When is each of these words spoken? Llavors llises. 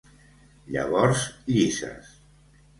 Llavors 0.77 1.27
llises. 1.53 2.13